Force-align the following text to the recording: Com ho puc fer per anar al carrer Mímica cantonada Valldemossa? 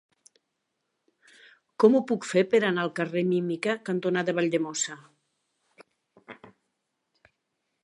Com 1.83 1.97
ho 1.97 2.01
puc 2.11 2.25
fer 2.29 2.43
per 2.55 2.61
anar 2.71 2.85
al 2.87 2.91
carrer 3.01 3.23
Mímica 3.33 3.77
cantonada 3.91 4.37
Valldemossa? 4.41 4.99